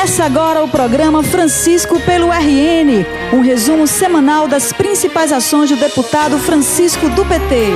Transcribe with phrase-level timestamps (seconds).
[0.00, 6.38] Começa agora o programa Francisco pelo RN, um resumo semanal das principais ações do deputado
[6.38, 7.66] Francisco do PT.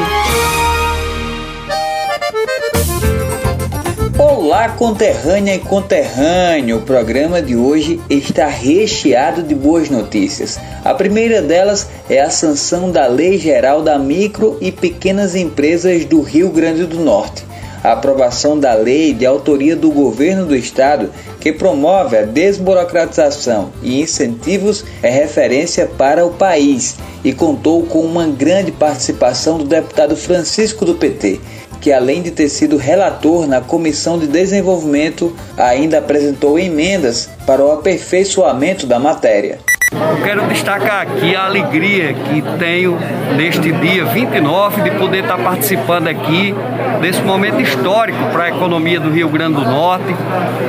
[4.18, 6.78] Olá, conterrânea e conterrâneo!
[6.78, 10.58] O programa de hoje está recheado de boas notícias.
[10.82, 16.22] A primeira delas é a sanção da Lei Geral da Micro e Pequenas Empresas do
[16.22, 17.44] Rio Grande do Norte.
[17.84, 24.00] A aprovação da lei de autoria do governo do estado que promove a desburocratização e
[24.00, 30.86] incentivos é referência para o país e contou com uma grande participação do deputado Francisco
[30.86, 31.38] do PT,
[31.78, 37.70] que além de ter sido relator na Comissão de Desenvolvimento, ainda apresentou emendas para o
[37.70, 39.58] aperfeiçoamento da matéria.
[39.94, 42.98] Eu quero destacar aqui a alegria que tenho
[43.36, 46.54] neste dia 29 de poder estar participando aqui
[47.00, 50.14] desse momento histórico para a economia do Rio Grande do Norte,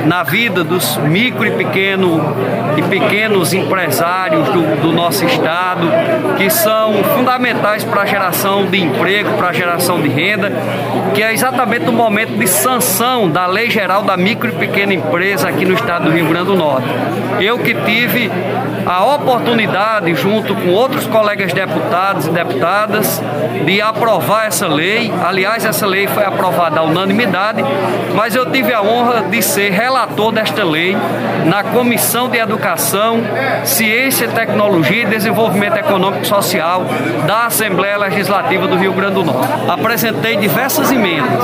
[0.04, 2.20] na vida dos micro e pequeno
[2.76, 5.88] e pequenos empresários do, do nosso estado,
[6.36, 10.52] que são fundamentais para a geração de emprego, para a geração de renda,
[11.14, 15.48] que é exatamente o momento de sanção da Lei Geral da Micro e Pequena Empresa
[15.48, 16.86] aqui no estado do Rio Grande do Norte.
[17.40, 18.30] Eu que tive
[18.84, 23.20] a oportunidade, junto com outros colegas deputados e deputadas,
[23.64, 25.12] de aprovar essa lei.
[25.24, 27.64] Aliás, essa lei foi aprovada à unanimidade,
[28.14, 30.96] mas eu tive a honra de ser relator desta lei
[31.44, 33.20] na Comissão de Educação,
[33.64, 36.84] Ciência, Tecnologia e Desenvolvimento Econômico e Social
[37.26, 39.48] da Assembleia Legislativa do Rio Grande do Norte.
[39.68, 41.42] Apresentei diversas emendas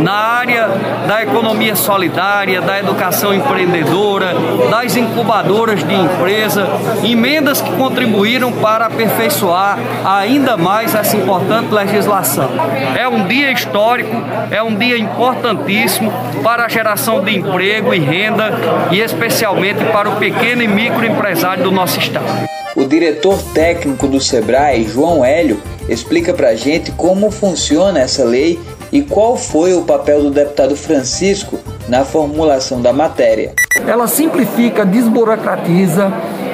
[0.00, 0.68] na área
[1.06, 4.34] da economia solidária, da educação empreendedora,
[4.70, 6.66] das incubadoras de empresa,
[7.12, 12.50] emendas que contribuíram para aperfeiçoar ainda mais essa importante legislação.
[12.96, 14.14] É um dia histórico,
[14.50, 18.50] é um dia importantíssimo para a geração de emprego e renda
[18.90, 22.48] e especialmente para o pequeno e microempresário do nosso estado.
[22.76, 28.58] O diretor técnico do Sebrae, João Hélio, explica para a gente como funciona essa lei
[28.92, 31.58] e qual foi o papel do deputado Francisco
[31.88, 33.52] na formulação da matéria.
[33.86, 36.12] Ela simplifica, desburocratiza,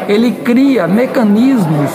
[0.08, 1.90] ele cria mecanismos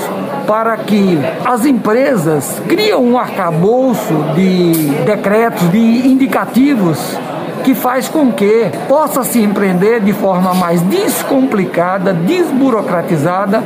[0.47, 4.71] para que as empresas criam um arcabouço de
[5.05, 7.17] decretos, de indicativos
[7.63, 13.63] que faz com que possa se empreender de forma mais descomplicada, desburocratizada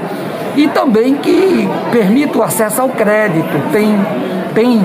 [0.55, 3.71] e também que permita o acesso ao crédito.
[3.71, 3.95] Tem,
[4.53, 4.81] tem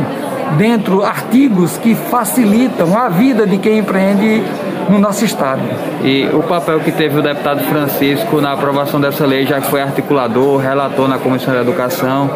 [0.56, 4.42] dentro artigos que facilitam a vida de quem empreende
[4.88, 5.60] no nosso estado.
[6.02, 9.80] E o papel que teve o deputado Francisco na aprovação dessa lei, já que foi
[9.80, 12.30] articulador, relator na Comissão de Educação,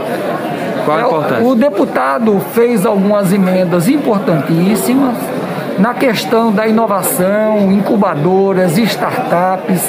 [0.84, 1.44] qual a é, importância?
[1.44, 5.16] O deputado fez algumas emendas importantíssimas
[5.78, 9.88] na questão da inovação, incubadoras, startups,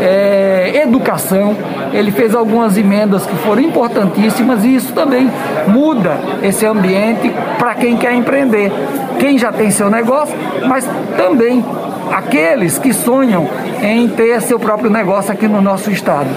[0.00, 1.56] é, educação.
[1.92, 5.30] Ele fez algumas emendas que foram importantíssimas e isso também
[5.66, 8.72] muda esse ambiente para quem quer empreender.
[9.18, 10.36] Quem já tem seu negócio,
[10.68, 11.64] mas também
[12.12, 13.48] aqueles que sonham
[13.82, 16.28] em ter seu próprio negócio aqui no nosso estado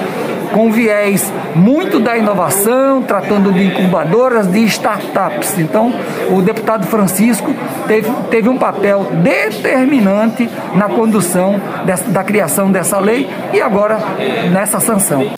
[0.48, 5.58] com viés muito da inovação, tratando de incubadoras, de startups.
[5.60, 5.94] Então,
[6.32, 7.54] o deputado Francisco
[7.88, 14.00] teve, teve um papel determinante na condução dessa, da criação dessa lei e agora
[14.52, 15.30] nessa sanção.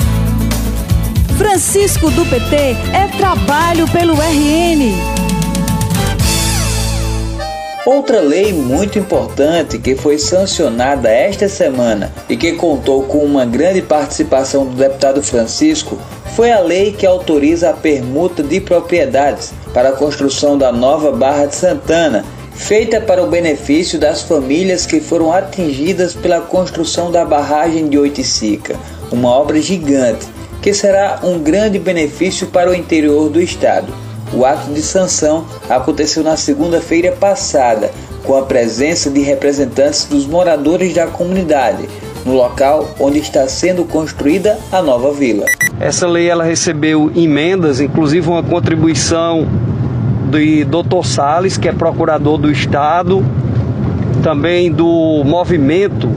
[1.38, 2.56] Francisco do PT
[2.94, 5.19] é trabalho pelo RN.
[7.86, 13.82] Outra lei muito importante que foi sancionada esta semana e que contou com uma grande
[13.82, 15.98] participação do deputado Francisco
[16.36, 21.46] foi a lei que autoriza a permuta de propriedades para a construção da nova Barra
[21.46, 27.88] de Santana, feita para o benefício das famílias que foram atingidas pela construção da barragem
[27.88, 28.76] de Oiticica,
[29.10, 30.28] uma obra gigante
[30.62, 34.09] que será um grande benefício para o interior do estado.
[34.32, 37.92] O ato de sanção aconteceu na segunda-feira passada,
[38.24, 41.90] com a presença de representantes dos moradores da comunidade,
[42.24, 45.46] no local onde está sendo construída a nova vila.
[45.80, 49.48] Essa lei ela recebeu emendas, inclusive uma contribuição
[50.30, 51.06] do Dr.
[51.06, 53.26] Sales, que é procurador do estado,
[54.22, 56.08] também do movimento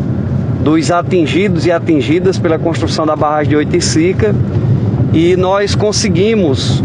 [0.60, 4.34] dos atingidos e atingidas pela construção da barragem de Oiticica,
[5.14, 6.82] e nós conseguimos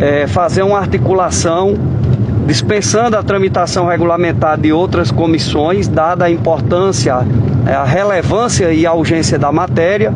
[0.00, 1.74] é, fazer uma articulação
[2.46, 7.18] dispensando a tramitação regulamentar de outras comissões, dada a importância,
[7.66, 10.12] é, a relevância e a urgência da matéria,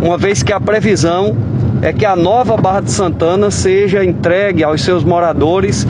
[0.00, 1.36] uma vez que a previsão
[1.82, 5.86] é que a nova Barra de Santana seja entregue aos seus moradores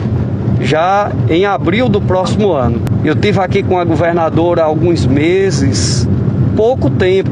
[0.59, 2.81] já em abril do próximo ano.
[3.03, 6.07] Eu tive aqui com a governadora há alguns meses,
[6.55, 7.31] pouco tempo,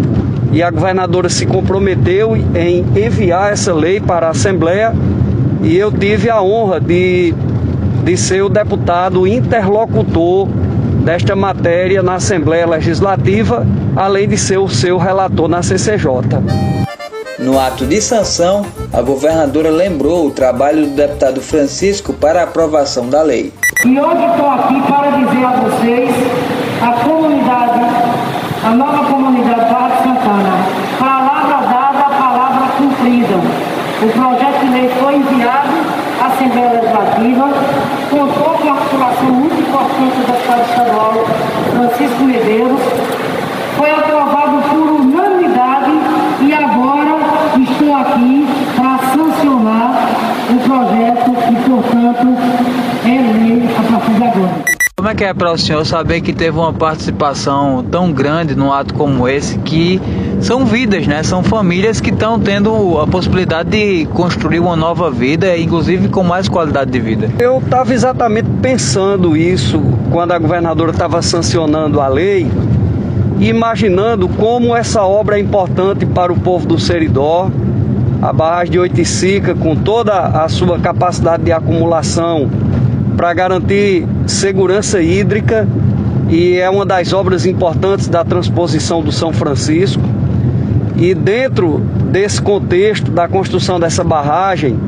[0.52, 4.94] e a governadora se comprometeu em enviar essa lei para a Assembleia
[5.66, 7.34] e eu tive a honra de,
[8.04, 10.48] de ser o deputado interlocutor
[11.04, 13.66] desta matéria na Assembleia Legislativa,
[13.96, 16.06] além de ser o seu relator na CCJ.
[17.40, 18.64] No ato de sanção,
[18.94, 23.52] a governadora lembrou o trabalho do deputado Francisco para a aprovação da lei.
[23.84, 26.12] E hoje estou aqui para dizer a vocês,
[26.82, 27.80] a comunidade,
[28.64, 30.66] a nova comunidade Barra de Santana,
[31.00, 33.76] palavra dada, palavra cumprida.
[34.02, 35.72] O projeto de lei foi enviado
[36.22, 37.50] à Assembleia Legislativa,
[38.10, 41.14] contou com a articulação muito importante do deputado estadual
[41.72, 42.82] Francisco Medeiros,
[43.78, 45.92] foi aprovado por unanimidade
[46.42, 47.18] e agora
[47.58, 49.96] estou aqui para sancionar
[50.50, 52.95] o projeto e, portanto,
[54.98, 58.74] Como é que é para o senhor saber que teve uma participação tão grande num
[58.74, 60.02] ato como esse, que
[60.42, 61.22] são vidas, né?
[61.22, 66.50] São famílias que estão tendo a possibilidade de construir uma nova vida, inclusive com mais
[66.50, 67.30] qualidade de vida.
[67.38, 69.80] Eu estava exatamente pensando isso
[70.12, 72.50] quando a governadora estava sancionando a lei,
[73.40, 77.52] imaginando como essa obra é importante para o povo do Seridó,
[78.22, 82.50] a barragem de Oiticica, com toda a sua capacidade de acumulação
[83.16, 85.68] para garantir segurança hídrica
[86.30, 90.04] e é uma das obras importantes da transposição do São Francisco.
[90.98, 91.80] E dentro
[92.12, 94.80] desse contexto da construção dessa barragem,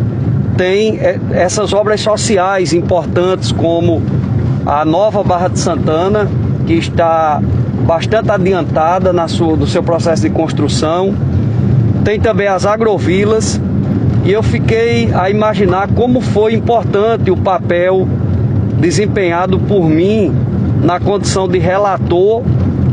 [0.57, 4.01] tem é, essas obras sociais importantes, como
[4.65, 6.27] a nova Barra de Santana,
[6.65, 7.41] que está
[7.85, 11.13] bastante adiantada na sua, do seu processo de construção.
[12.03, 13.61] Tem também as agrovilas,
[14.27, 18.05] e eu fiquei a imaginar como foi importante o papel
[18.77, 20.35] desempenhado por mim
[20.83, 22.43] na condição de relator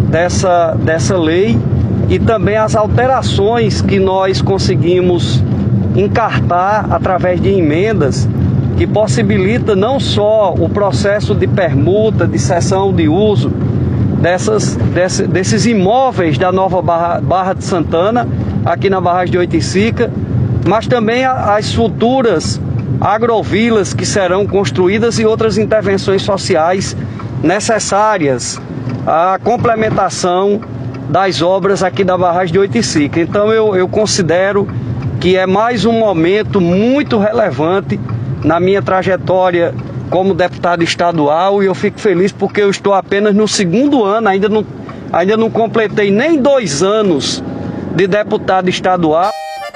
[0.09, 1.59] dessa, dessa lei
[2.09, 5.43] e também as alterações que nós conseguimos
[5.97, 8.29] encartar através de emendas
[8.77, 13.51] que possibilita não só o processo de permuta, de cessão de uso
[14.23, 18.29] dessas, desse, desses imóveis da nova Barra, Barra de Santana,
[18.65, 20.13] aqui na barragem de Oiticica,
[20.67, 22.61] mas também as futuras
[23.01, 26.97] agrovilas que serão construídas e outras intervenções sociais
[27.43, 28.61] necessárias
[29.07, 30.61] à complementação
[31.09, 33.21] das obras aqui da barragem de Oiticica.
[33.21, 34.67] Então eu, eu considero
[35.21, 38.01] que é mais um momento muito relevante
[38.43, 39.75] na minha trajetória
[40.11, 44.49] como deputado estadual e eu fico feliz porque eu estou apenas no segundo ano, ainda
[44.49, 44.65] não,
[45.13, 47.43] ainda não completei nem dois anos
[47.95, 49.31] de deputado estadual.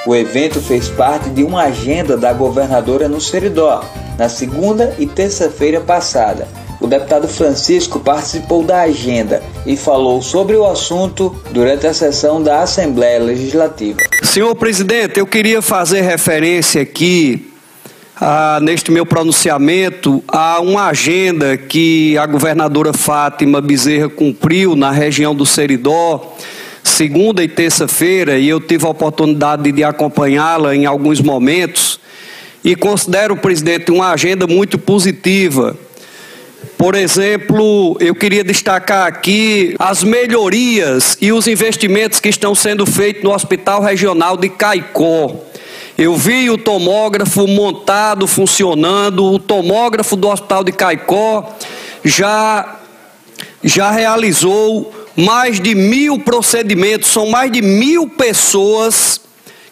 [0.06, 3.84] O evento fez parte de uma agenda da governadora no Seridó,
[4.16, 6.46] na segunda e terça-feira passada.
[6.80, 12.62] O deputado Francisco participou da agenda e falou sobre o assunto durante a sessão da
[12.62, 13.98] Assembleia Legislativa.
[14.22, 17.50] Senhor presidente, eu queria fazer referência aqui
[18.20, 25.34] ah, neste meu pronunciamento a uma agenda que a governadora Fátima Bezerra cumpriu na região
[25.34, 26.36] do Seridó
[26.98, 32.00] segunda e terça-feira, e eu tive a oportunidade de acompanhá-la em alguns momentos,
[32.64, 35.76] e considero, presidente, uma agenda muito positiva.
[36.76, 43.22] Por exemplo, eu queria destacar aqui as melhorias e os investimentos que estão sendo feitos
[43.22, 45.36] no Hospital Regional de Caicó.
[45.96, 51.48] Eu vi o tomógrafo montado, funcionando, o tomógrafo do Hospital de Caicó
[52.04, 52.80] já,
[53.62, 59.20] já realizou mais de mil procedimentos, são mais de mil pessoas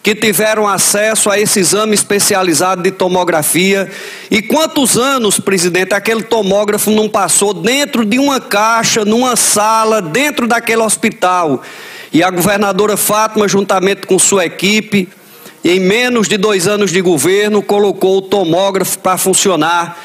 [0.03, 3.88] que tiveram acesso a esse exame especializado de tomografia.
[4.29, 10.49] E quantos anos, presidente, aquele tomógrafo não passou dentro de uma caixa, numa sala, dentro
[10.49, 11.62] daquele hospital?
[12.12, 15.09] E a governadora Fátima, juntamente com sua equipe,
[15.65, 19.97] em menos de dois anos de governo, colocou o tomógrafo para funcionar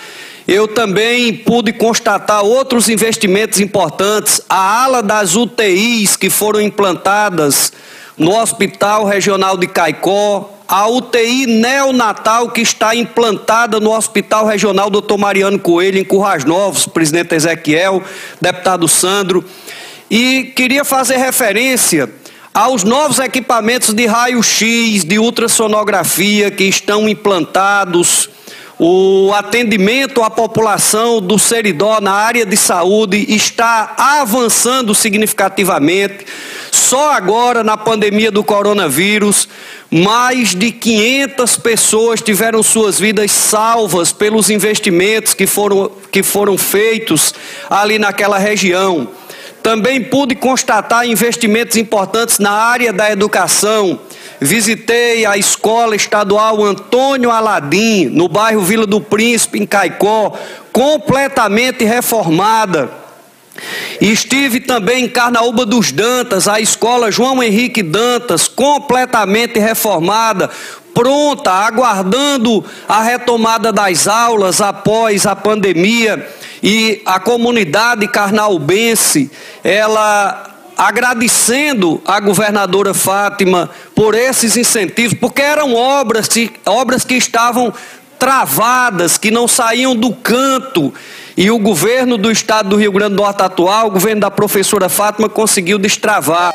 [0.52, 4.42] eu também pude constatar outros investimentos importantes.
[4.50, 7.72] A ala das UTIs que foram implantadas
[8.18, 15.18] no Hospital Regional de Caicó, a UTI neonatal que está implantada no Hospital Regional Dr.
[15.18, 18.04] Mariano Coelho, em Currais Novos, presidente Ezequiel,
[18.42, 19.46] deputado Sandro.
[20.10, 22.10] E queria fazer referência
[22.54, 28.30] aos novos equipamentos de raio-x, de ultrassonografia que estão implantados
[28.84, 36.26] o atendimento à população do Seridó na área de saúde está avançando significativamente.
[36.72, 39.48] Só agora, na pandemia do coronavírus,
[39.92, 47.36] mais de 500 pessoas tiveram suas vidas salvas pelos investimentos que foram, que foram feitos
[47.70, 49.08] ali naquela região.
[49.62, 54.00] Também pude constatar investimentos importantes na área da educação.
[54.44, 60.36] Visitei a escola estadual Antônio Aladim, no bairro Vila do Príncipe, em Caicó,
[60.74, 62.90] completamente reformada.
[64.02, 70.50] Estive também em Carnaúba dos Dantas, a escola João Henrique Dantas, completamente reformada,
[70.92, 76.28] pronta, aguardando a retomada das aulas após a pandemia
[76.64, 79.30] e a comunidade carnaubense,
[79.64, 86.30] ela agradecendo a governadora Fátima por esses incentivos, porque eram obras,
[86.66, 87.74] obras que estavam
[88.18, 90.94] travadas, que não saíam do canto.
[91.36, 94.90] E o governo do estado do Rio Grande do Norte atual, o governo da professora
[94.90, 96.54] Fátima, conseguiu destravar.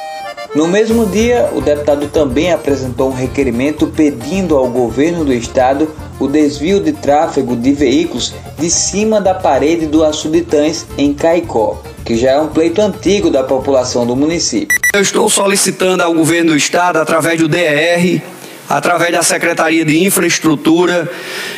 [0.54, 6.28] No mesmo dia, o deputado também apresentou um requerimento pedindo ao governo do estado o
[6.28, 12.30] desvio de tráfego de veículos de cima da parede do Açuditães, em Caicó, que já
[12.30, 14.78] é um pleito antigo da população do município.
[14.94, 18.22] Eu estou solicitando ao governo do estado, através do DER,
[18.68, 21.10] através da Secretaria de Infraestrutura,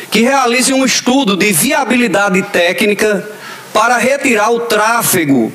[0.09, 3.29] que realize um estudo de viabilidade técnica
[3.71, 5.53] para retirar o tráfego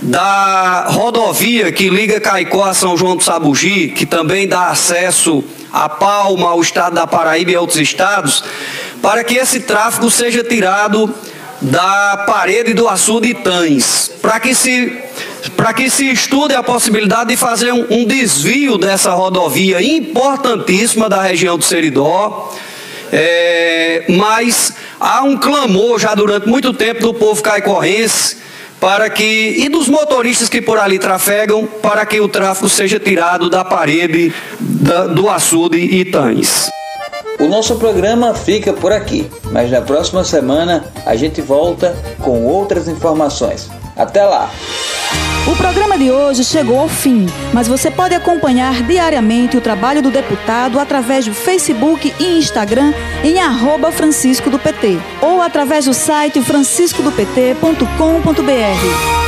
[0.00, 5.86] da rodovia que liga Caicó a São João do Sabugi, que também dá acesso a
[5.86, 8.42] Palma, ao estado da Paraíba e a outros estados,
[9.02, 11.14] para que esse tráfego seja tirado
[11.60, 14.98] da parede do açude de Tães, para que se
[15.56, 21.22] para que se estude a possibilidade de fazer um, um, desvio dessa rodovia importantíssima da
[21.22, 22.52] região do Seridó.
[23.12, 28.36] É, mas há um clamor já durante muito tempo do povo caicorrense
[28.78, 33.50] para que e dos motoristas que por ali trafegam para que o tráfego seja tirado
[33.50, 36.70] da parede da, do açude Itães.
[37.40, 42.86] O nosso programa fica por aqui, mas na próxima semana a gente volta com outras
[42.86, 43.70] informações.
[43.96, 44.50] Até lá!
[45.50, 50.10] O programa de hoje chegou ao fim, mas você pode acompanhar diariamente o trabalho do
[50.10, 52.92] deputado através do Facebook e Instagram
[53.24, 59.19] em arroba Francisco do PT ou através do site franciscodopt.com.br.